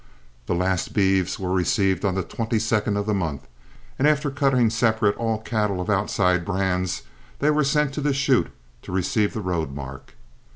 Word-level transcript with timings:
The 0.47 0.55
last 0.55 0.93
beeves 0.95 1.37
were 1.37 1.53
received 1.53 2.03
on 2.03 2.15
the 2.15 2.23
22d 2.23 2.97
of 2.97 3.05
the 3.05 3.13
month, 3.13 3.47
and 3.99 4.07
after 4.07 4.31
cutting 4.31 4.71
separate 4.71 5.15
all 5.17 5.37
cattle 5.37 5.79
of 5.79 5.91
outside 5.91 6.43
brands, 6.43 7.03
they 7.37 7.51
were 7.51 7.63
sent 7.63 7.93
to 7.93 8.01
the 8.01 8.11
chute 8.11 8.49
to 8.81 8.91
receive 8.91 9.35
the 9.35 9.41
road 9.41 9.75
mark. 9.75 10.15